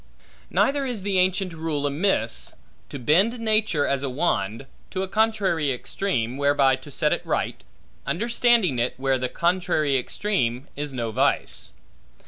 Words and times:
Neither 0.49 0.83
is 0.83 1.03
the 1.03 1.19
ancient 1.19 1.53
rule 1.53 1.85
amiss, 1.85 2.55
to 2.89 2.97
bend 2.97 3.39
nature, 3.39 3.85
as 3.85 4.01
a 4.01 4.09
wand, 4.09 4.65
to 4.89 5.03
a 5.03 5.07
contrary 5.07 5.71
extreme, 5.71 6.37
whereby 6.37 6.75
to 6.77 6.89
set 6.89 7.13
it 7.13 7.23
right, 7.23 7.63
understanding 8.07 8.79
it, 8.79 8.95
where 8.97 9.19
the 9.19 9.29
contrary 9.29 9.95
extreme 9.99 10.67
is 10.75 10.91
no 10.91 11.11
vice. 11.11 11.69